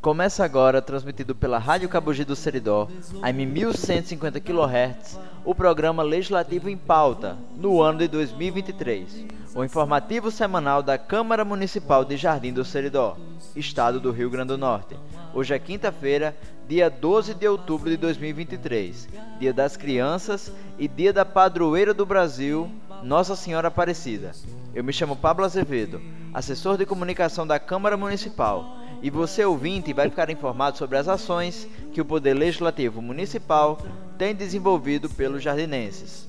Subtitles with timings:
[0.00, 2.88] Começa agora, transmitido pela Rádio Cabugi do Seridó,
[3.20, 9.26] AM 1150 kHz, o programa Legislativo em Pauta, no ano de 2023.
[9.56, 13.16] O informativo semanal da Câmara Municipal de Jardim do Seridó,
[13.56, 14.96] Estado do Rio Grande do Norte.
[15.34, 16.36] Hoje é quinta-feira,
[16.68, 19.08] dia 12 de outubro de 2023,
[19.40, 22.70] dia das crianças e dia da padroeira do Brasil,
[23.02, 24.30] Nossa Senhora Aparecida.
[24.72, 26.00] Eu me chamo Pablo Azevedo,
[26.32, 31.68] assessor de comunicação da Câmara Municipal e você ouvinte vai ficar informado sobre as ações
[31.92, 33.78] que o Poder Legislativo Municipal
[34.16, 36.28] tem desenvolvido pelos jardinenses.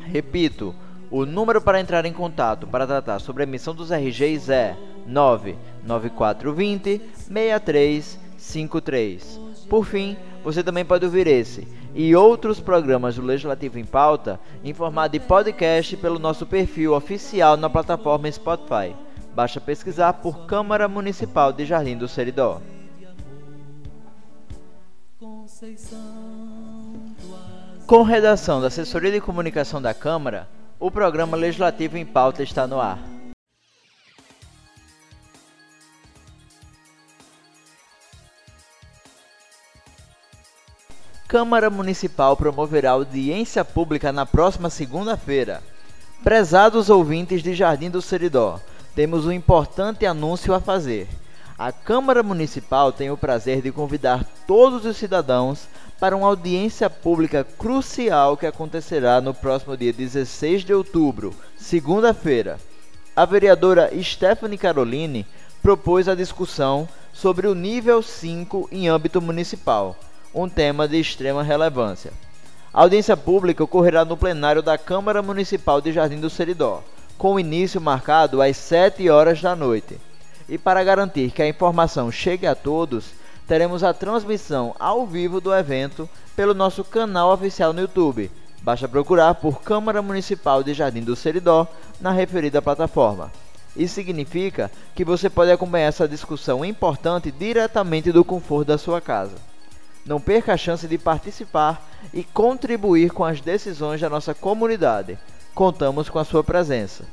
[0.00, 0.74] Repito,
[1.10, 4.76] o número para entrar em contato para tratar sobre a emissão dos RGs é
[5.06, 9.40] 99420 6353.
[9.68, 14.72] Por fim, você também pode ouvir esse e outros programas do Legislativo em Pauta em
[14.72, 18.94] formato de podcast pelo nosso perfil oficial na plataforma Spotify.
[19.34, 22.60] Basta pesquisar por Câmara Municipal de Jardim do Seridó.
[27.86, 30.48] Com redação da Assessoria de Comunicação da Câmara,
[30.78, 32.98] o programa Legislativo em Pauta está no ar.
[41.26, 45.62] Câmara Municipal promoverá audiência pública na próxima segunda-feira.
[46.22, 48.60] Prezados ouvintes de Jardim do Seridó,
[48.94, 51.08] temos um importante anúncio a fazer.
[51.58, 55.66] A Câmara Municipal tem o prazer de convidar todos os cidadãos
[55.98, 62.58] para uma audiência pública crucial que acontecerá no próximo dia 16 de outubro, segunda-feira.
[63.14, 65.26] A vereadora Stephanie Caroline
[65.62, 69.96] propôs a discussão sobre o nível 5 em âmbito municipal,
[70.34, 72.12] um tema de extrema relevância.
[72.74, 76.82] A audiência pública ocorrerá no plenário da Câmara Municipal de Jardim do Seridó
[77.22, 79.96] com início marcado às 7 horas da noite.
[80.48, 83.12] E para garantir que a informação chegue a todos,
[83.46, 88.28] teremos a transmissão ao vivo do evento pelo nosso canal oficial no YouTube.
[88.60, 91.68] Basta procurar por Câmara Municipal de Jardim do Seridó
[92.00, 93.30] na referida plataforma.
[93.76, 99.36] Isso significa que você pode acompanhar essa discussão importante diretamente do conforto da sua casa.
[100.04, 105.16] Não perca a chance de participar e contribuir com as decisões da nossa comunidade
[105.54, 107.04] contamos com a sua presença.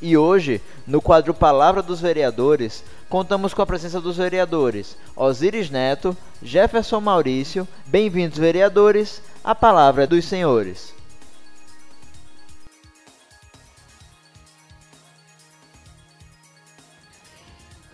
[0.00, 6.16] E hoje, no quadro Palavra dos Vereadores, contamos com a presença dos vereadores Osíris Neto,
[6.42, 7.68] Jefferson Maurício.
[7.86, 9.22] Bem-vindos, vereadores.
[9.44, 10.92] A palavra é dos senhores.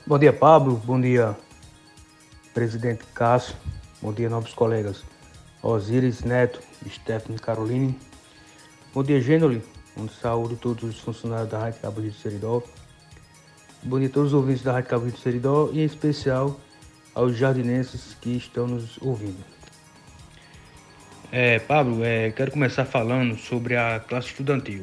[0.06, 0.80] Bom dia, Pablo.
[0.82, 1.36] Bom dia,
[2.54, 3.54] presidente Cássio.
[4.00, 5.05] Bom dia, novos colegas.
[5.62, 7.99] Osíris Neto, Stephanie Caroline.
[8.94, 9.62] Bom dia, Gênoli.
[9.96, 12.62] Um saúde a todos os funcionários da Rádio Cabo de Seridó.
[13.82, 16.58] Bom dia a todos os ouvintes da Rádio Cabo de Seridó e em especial
[17.14, 19.44] aos jardinenses que estão nos ouvindo.
[21.32, 24.82] É, Pablo, é, quero começar falando sobre a classe estudantil,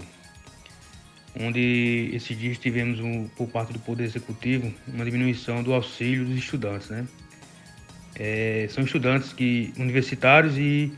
[1.39, 6.35] onde esses dias tivemos, um, por parte do Poder Executivo, uma diminuição do auxílio dos
[6.35, 7.07] estudantes, né?
[8.17, 10.91] É, são estudantes que universitários e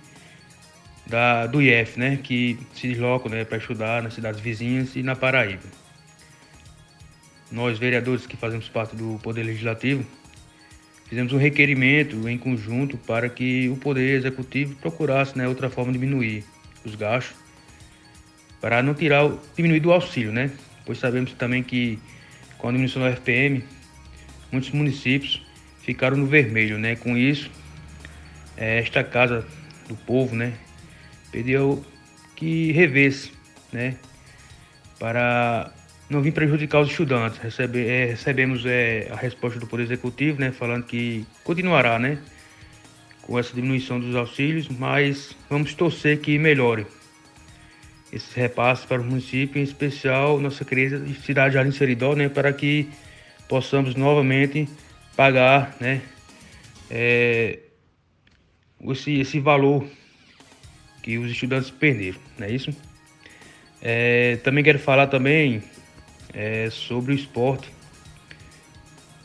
[1.07, 5.15] da, do IF, né, que se deslocam né, para estudar nas cidades vizinhas e na
[5.15, 5.63] Paraíba.
[7.51, 10.05] Nós, vereadores que fazemos parte do Poder Legislativo,
[11.07, 15.97] fizemos um requerimento em conjunto para que o Poder Executivo procurasse né, outra forma de
[15.97, 16.43] diminuir
[16.83, 17.35] os gastos,
[18.59, 20.51] para não tirar, diminuir do auxílio, né?
[20.85, 21.99] Pois sabemos também que
[22.57, 23.63] com a diminuição do FPM,
[24.51, 25.46] muitos municípios
[25.87, 26.95] ficaram no vermelho, né?
[26.97, 27.49] Com isso,
[28.57, 29.45] é, esta Casa
[29.87, 30.53] do Povo, né,
[31.31, 31.85] pediu
[32.35, 33.31] que revesse,
[33.71, 33.95] né,
[34.99, 35.71] para
[36.09, 37.39] não vir prejudicar os estudantes.
[37.39, 42.17] Recebe, é, recebemos é, a resposta do Poder Executivo, né, falando que continuará, né,
[43.21, 46.85] com essa diminuição dos auxílios, mas vamos torcer que melhore
[48.11, 52.51] esses repasses para o município, em especial nossa querida cidade de Jardim Seridó, né, para
[52.51, 52.89] que
[53.47, 54.67] possamos novamente
[55.17, 56.01] pagar, né,
[56.91, 57.57] é,
[58.89, 59.83] esse, esse valor
[61.01, 62.69] que os estudantes perderam, não é isso?
[63.81, 65.63] É, também quero falar também
[66.33, 67.67] é, sobre o esporte,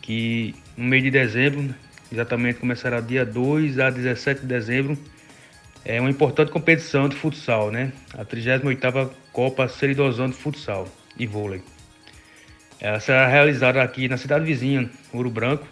[0.00, 1.74] que no mês de dezembro,
[2.10, 4.98] exatamente começará dia 2 a 17 de dezembro,
[5.84, 7.92] é uma importante competição de futsal, né?
[8.14, 11.60] A 38ª Copa Seridosão de Futsal e Vôlei.
[12.80, 15.66] Ela será realizada aqui na cidade vizinha, Ouro Branco,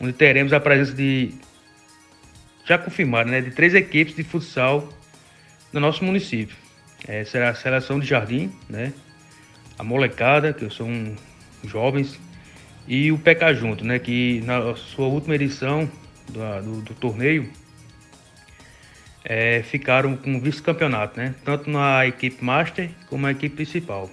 [0.00, 1.34] onde teremos a presença de
[2.64, 4.88] já confirmado, né, de três equipes de futsal
[5.72, 6.56] no nosso município.
[7.06, 8.92] É, será a seleção de jardim, né,
[9.78, 11.14] a molecada, que são
[11.64, 12.18] jovens,
[12.88, 15.90] e o PK Junto, né, que na sua última edição
[16.28, 17.50] do, do, do torneio
[19.24, 24.10] é, ficaram com vice-campeonato, né, tanto na equipe master como na equipe principal.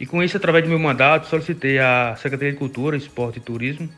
[0.00, 3.88] E com isso, através do meu mandato, solicitei à Secretaria de Cultura, Esporte e Turismo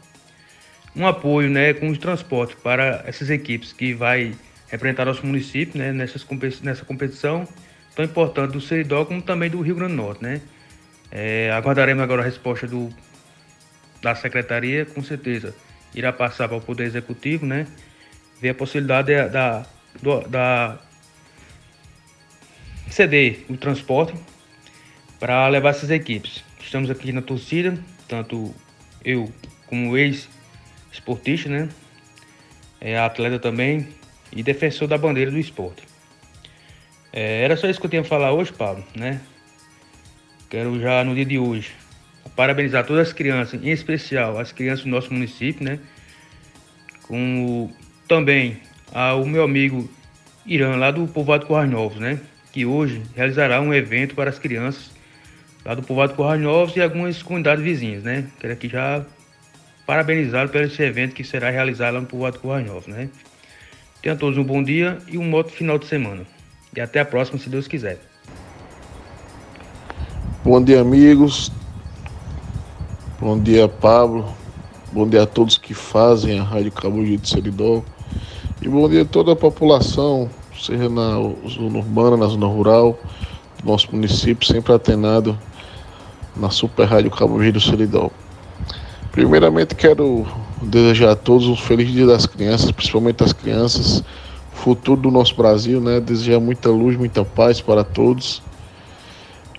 [0.97, 4.35] um apoio né, com os transportes para essas equipes que vai
[4.69, 6.25] representar nosso município né, nessas,
[6.63, 7.47] nessa competição
[7.95, 10.23] tão importante do Seridó como também do Rio Grande do Norte.
[10.23, 10.41] Né?
[11.11, 12.91] É, aguardaremos agora a resposta do,
[14.01, 15.55] da secretaria, com certeza
[15.95, 17.67] irá passar para o Poder Executivo, né?
[18.41, 19.65] ver a possibilidade da,
[20.03, 20.79] da, da
[22.91, 24.15] ceder o transporte
[25.21, 26.45] para levar essas equipes.
[26.61, 28.55] Estamos aqui na torcida, tanto
[29.05, 29.33] eu
[29.67, 30.29] como ex
[30.95, 31.69] esportista, né?
[32.81, 33.89] É atleta também
[34.33, 35.83] e defensor da bandeira do esporte.
[37.13, 39.21] É, era só isso que eu tinha a falar hoje, Pablo, né?
[40.49, 41.73] Quero já no dia de hoje
[42.35, 45.79] parabenizar todas as crianças, em especial as crianças do nosso município, né?
[47.03, 47.71] Com
[48.09, 48.61] também
[48.93, 49.89] ao meu amigo
[50.47, 52.21] Irã, lá do povoado Corrais Novos, né?
[52.53, 54.91] Que hoje realizará um evento para as crianças
[55.65, 58.27] lá do povoado Corrais Novos e algumas comunidades vizinhas, né?
[58.41, 59.05] Quero aqui já
[59.87, 63.09] parabenizá-lo pelo esse evento que será realizado lá no Povoado Currais né?
[64.03, 66.27] Tenham todos um bom dia e um ótimo final de semana.
[66.77, 67.99] E até a próxima, se Deus quiser.
[70.45, 71.51] Bom dia, amigos.
[73.19, 74.35] Bom dia, Pablo.
[74.93, 77.83] Bom dia a todos que fazem a Rádio Cabo de Seridó.
[78.61, 81.15] E bom dia a toda a população, seja na
[81.49, 82.99] zona urbana, na zona rural,
[83.63, 85.39] do nosso município, sempre atenado
[86.37, 88.11] na Super Rádio Cabo do Seridó.
[89.15, 90.27] Primeiramente quero
[90.61, 94.03] desejar a todos um feliz dia das crianças, principalmente as crianças,
[94.53, 96.01] futuro do nosso Brasil, né?
[96.01, 98.43] Desejar muita luz, muita paz para todos.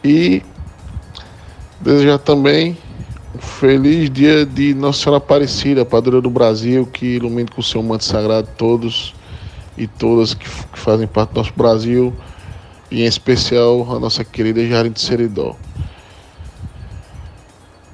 [0.04, 0.44] E
[1.80, 2.78] desejar também
[3.34, 7.82] um feliz dia de Nossa Senhora Aparecida, padroeira do Brasil, que ilumine com o seu
[7.82, 9.16] manto sagrado todos
[9.78, 12.14] e todas que, que fazem parte do nosso Brasil,
[12.92, 15.56] e em especial a nossa querida Jardim de Seridó.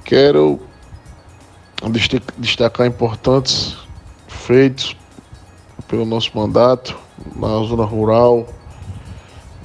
[0.03, 0.70] Quero
[2.37, 3.75] destacar importantes
[4.27, 4.95] feitos
[5.87, 6.97] pelo nosso mandato
[7.35, 8.47] na zona rural.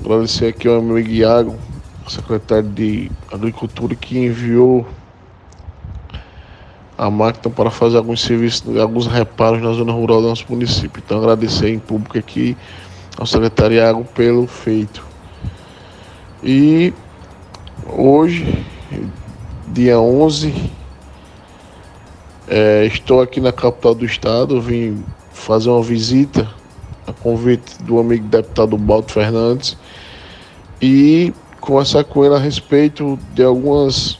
[0.00, 1.56] Agradecer aqui ao meu Iago,
[2.08, 4.86] secretário de Agricultura, que enviou
[6.98, 11.02] a máquina para fazer alguns serviços, alguns reparos na zona rural do nosso município.
[11.04, 12.56] Então agradecer em público aqui
[13.18, 15.04] ao secretário Iago pelo feito.
[16.42, 16.92] E
[17.86, 18.64] hoje,
[19.68, 20.70] dia 11
[22.48, 26.48] é, estou aqui na capital do estado, vim fazer uma visita
[27.06, 29.76] a convite do amigo deputado Baldo Fernandes
[30.82, 34.18] e conversar com ele a respeito de algumas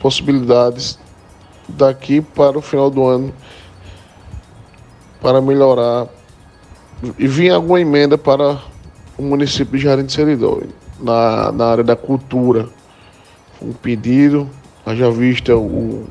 [0.00, 0.98] possibilidades
[1.68, 3.32] daqui para o final do ano
[5.20, 6.06] para melhorar
[7.18, 8.60] e vir alguma emenda para
[9.18, 10.62] o município de Jardim de Seridó
[11.00, 12.68] na, na área da cultura.
[13.60, 14.48] Um pedido,
[14.84, 16.06] haja vista o,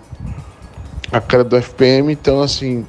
[1.11, 2.85] a cara do FPM, então assim,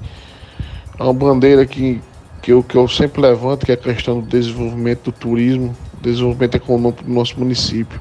[0.98, 2.00] é uma bandeira que,
[2.42, 6.54] que, eu, que eu sempre levanto, que é a questão do desenvolvimento do turismo, desenvolvimento
[6.56, 8.00] econômico do nosso município.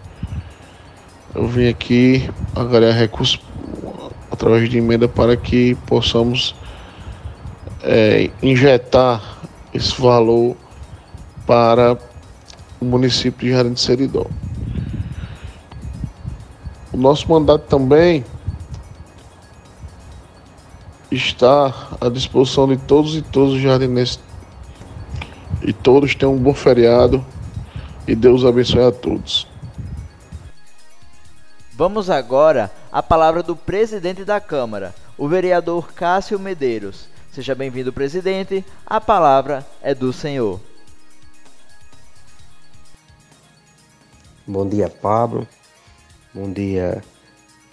[1.34, 3.42] Eu vim aqui angariar recursos
[4.32, 6.56] através de emenda para que possamos
[7.84, 9.22] é, injetar
[9.74, 10.56] esse valor
[11.46, 11.98] para
[12.80, 14.26] o município de Jardim de Seridó.
[16.94, 18.24] O nosso mandato também
[21.16, 24.20] está à disposição de todos e todos os jardinenses.
[25.62, 27.26] E todos tenham um bom feriado
[28.08, 29.48] e Deus abençoe a todos.
[31.74, 37.08] Vamos agora à palavra do presidente da Câmara, o vereador Cássio Medeiros.
[37.32, 38.64] Seja bem-vindo, presidente.
[38.86, 40.60] A palavra é do senhor.
[44.48, 45.46] Bom dia, Pablo.
[46.34, 47.04] Bom dia,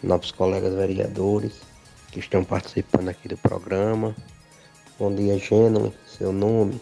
[0.03, 1.72] novos colegas vereadores
[2.13, 4.15] que estão participando aqui do programa.
[4.99, 6.79] Bom dia, Gênero, seu nome,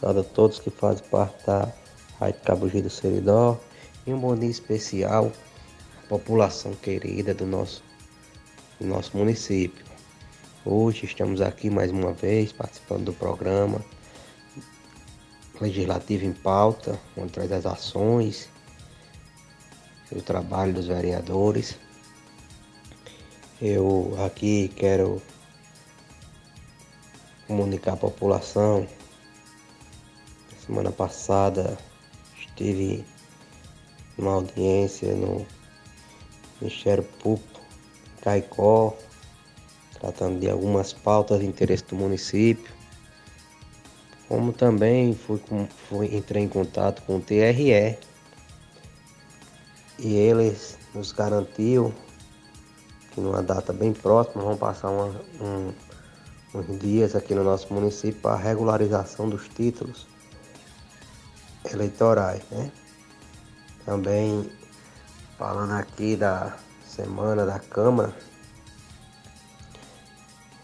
[0.00, 1.72] a todos que fazem parte da
[2.20, 3.58] Rádio Cabugi do Seridó.
[4.06, 5.32] E um bom dia especial
[6.04, 7.82] à população querida do nosso,
[8.78, 9.84] do nosso município.
[10.64, 13.84] Hoje estamos aqui mais uma vez participando do programa
[15.60, 18.48] Legislativo em Pauta, onde traz as ações
[20.12, 21.76] o trabalho dos vereadores.
[23.62, 25.20] Eu aqui quero
[27.46, 28.86] comunicar à população.
[30.64, 31.76] Semana passada
[32.38, 33.04] estive
[34.16, 35.46] numa audiência no
[36.58, 37.60] Ministério Público
[38.22, 38.96] Caicó,
[39.92, 42.72] tratando de algumas pautas de interesse do município.
[44.26, 45.38] Como também fui,
[45.86, 47.98] fui entrei em contato com o TRE,
[49.98, 51.94] e eles nos garantiu
[53.20, 55.06] que numa data bem próxima vão passar uma,
[55.40, 55.72] um,
[56.54, 60.06] uns dias aqui no nosso município para regularização dos títulos
[61.70, 62.72] eleitorais, né?
[63.84, 64.50] Também
[65.36, 68.14] falando aqui da semana da Câmara,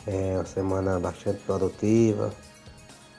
[0.07, 2.33] é uma semana bastante produtiva,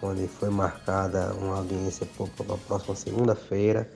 [0.01, 3.89] onde foi marcada uma audiência para a próxima segunda-feira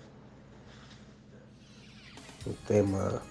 [2.45, 3.21] o tema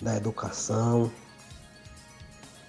[0.00, 1.10] da educação,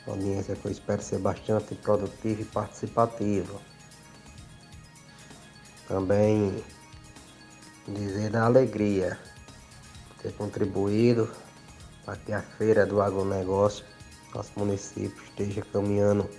[0.06, 3.60] uma audiência que eu espero ser bastante produtiva e participativa.
[5.88, 6.64] Também
[7.88, 9.20] dizer da alegria
[10.22, 11.30] ter contribuído
[12.06, 13.86] para que a feira do agronegócio,
[14.34, 16.30] nosso município, esteja caminhando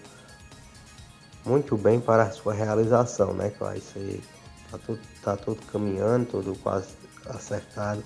[1.44, 3.50] muito bem para a sua realização, né?
[3.50, 4.22] Que vai ser,
[4.70, 6.94] tá tudo, tá tudo caminhando, tudo quase
[7.26, 8.02] acertado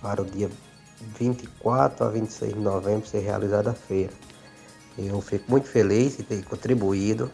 [0.00, 0.50] para o dia
[1.00, 4.12] 24 a 26 de novembro ser realizada a feira.
[4.98, 7.30] Eu fico muito feliz de ter contribuído.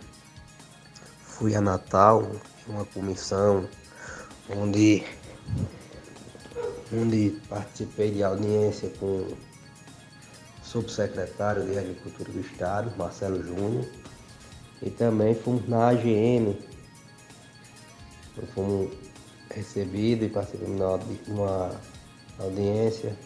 [1.22, 2.30] Fui a Natal,
[2.68, 3.68] uma comissão
[4.56, 5.04] onde,
[6.92, 9.36] onde participei de audiência com o
[10.62, 13.86] subsecretário de Agricultura do Estado, Marcelo Júnior,
[14.82, 16.56] e também fomos na AGM,
[18.54, 18.90] fomos
[19.50, 21.80] recebidos e participamos de uma
[22.38, 23.16] audiência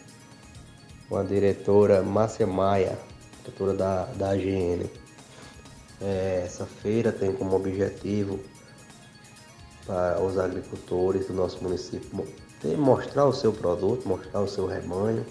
[1.11, 2.97] com a diretora Márcia Maia,
[3.43, 4.89] diretora da, da AGN.
[5.99, 8.39] É, essa feira tem como objetivo
[9.85, 12.25] para os agricultores do nosso município
[12.77, 15.25] mostrar o seu produto, mostrar o seu rebanho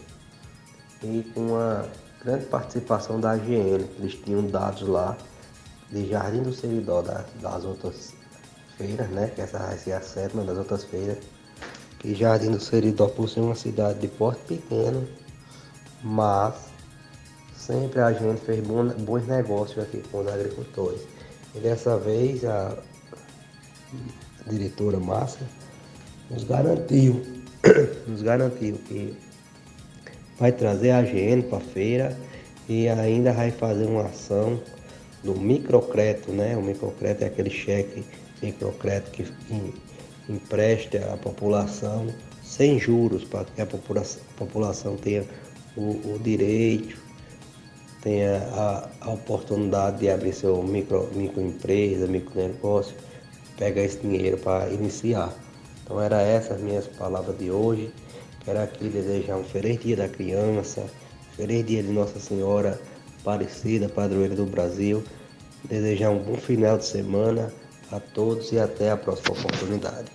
[1.02, 1.86] e com a
[2.22, 5.16] grande participação da AGN, eles tinham dados lá
[5.90, 8.12] de Jardim do Seridó das, das outras
[8.76, 9.32] feiras, né?
[9.34, 11.16] Que essa vai ser a sétima das outras feiras
[11.98, 15.08] que Jardim do Seridó, por ser uma cidade de porte pequeno,
[16.02, 16.54] mas
[17.54, 21.00] sempre a gente fez bons negócios aqui com os agricultores.
[21.54, 22.76] E dessa vez a
[24.46, 25.46] diretora Márcia
[26.30, 27.22] nos garantiu,
[28.06, 29.16] nos garantiu que
[30.38, 32.16] vai trazer a GN para a feira
[32.68, 34.60] e ainda vai fazer uma ação
[35.22, 36.56] do microcrédito, né?
[36.56, 38.04] O microcrédito é aquele cheque
[38.42, 39.26] microcrédito que
[40.28, 42.06] empreste à população
[42.42, 45.24] sem juros, para que a população tenha
[45.80, 46.98] o, o, direito,
[48.02, 52.94] tenha a, a, oportunidade de abrir seu micro, microempresa, micronegócio,
[53.56, 55.32] pegar esse dinheiro para iniciar.
[55.82, 57.90] Então era essas as minhas palavras de hoje.
[58.44, 60.86] Quero aqui desejar um feliz dia da criança,
[61.36, 62.80] feliz dia de Nossa Senhora
[63.20, 65.02] Aparecida, padroeira do Brasil.
[65.64, 67.52] Desejar um bom final de semana
[67.90, 70.10] a todos e até a próxima oportunidade.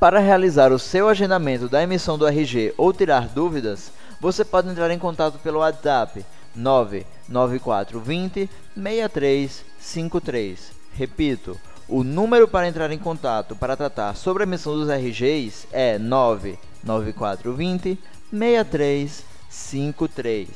[0.00, 4.90] Para realizar o seu agendamento da emissão do RG ou tirar dúvidas, você pode entrar
[4.90, 6.24] em contato pelo WhatsApp
[6.56, 10.72] 99420 6353.
[10.94, 15.98] Repito, o número para entrar em contato para tratar sobre a emissão dos RGs é
[15.98, 17.98] 99420
[18.32, 20.48] 6353.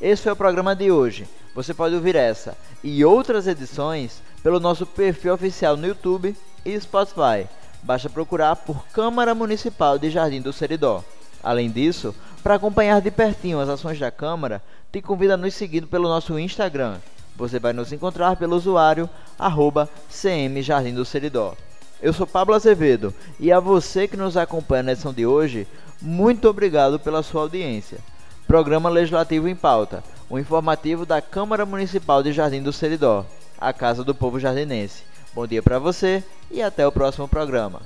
[0.00, 1.28] Esse foi o programa de hoje.
[1.54, 6.34] Você pode ouvir essa e outras edições pelo nosso perfil oficial no YouTube
[6.64, 7.46] e Spotify.
[7.82, 11.02] Basta procurar por Câmara Municipal de Jardim do Seridó.
[11.42, 14.62] Além disso, para acompanhar de pertinho as ações da Câmara,
[14.92, 16.98] te convido a nos seguir pelo nosso Instagram.
[17.34, 21.54] Você vai nos encontrar pelo usuário arroba CM Jardim do Seridó.
[22.00, 25.66] Eu sou Pablo Azevedo e a você que nos acompanha na edição de hoje,
[26.00, 27.98] muito obrigado pela sua audiência.
[28.46, 33.24] Programa Legislativo em Pauta, o informativo da Câmara Municipal de Jardim do Seridó,
[33.58, 35.11] a Casa do Povo Jardinense.
[35.34, 37.80] Bom dia para você e até o próximo programa.